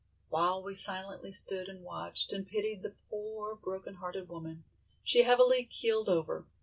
While 0.29 0.63
we 0.63 0.73
silently 0.73 1.31
stood 1.31 1.67
and 1.67 1.83
watched 1.83 2.33
and 2.33 2.47
pitied 2.47 2.81
the 2.81 2.95
poor 3.11 3.53
broken 3.53 3.97
hearted 3.97 4.29
woman, 4.29 4.63
she 5.03 5.21
heavily 5.21 5.63
keeled 5.63 6.09
over. 6.09 6.47